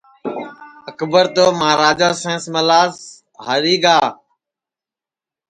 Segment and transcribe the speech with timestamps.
[0.89, 2.95] اکبر تو مہاراجا سینس ملاس
[3.45, 3.97] ہاری گا